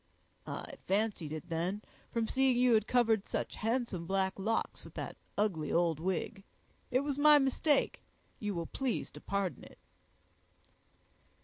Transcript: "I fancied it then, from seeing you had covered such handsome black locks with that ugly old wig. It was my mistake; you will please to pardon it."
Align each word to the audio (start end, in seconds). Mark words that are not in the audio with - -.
"I 0.47 0.77
fancied 0.87 1.31
it 1.31 1.47
then, 1.49 1.83
from 2.09 2.27
seeing 2.27 2.57
you 2.57 2.73
had 2.73 2.87
covered 2.87 3.27
such 3.27 3.57
handsome 3.57 4.07
black 4.07 4.39
locks 4.39 4.83
with 4.83 4.95
that 4.95 5.15
ugly 5.37 5.71
old 5.71 5.99
wig. 5.99 6.43
It 6.89 7.01
was 7.01 7.19
my 7.19 7.37
mistake; 7.37 8.01
you 8.39 8.55
will 8.55 8.65
please 8.65 9.11
to 9.11 9.21
pardon 9.21 9.63
it." 9.63 9.77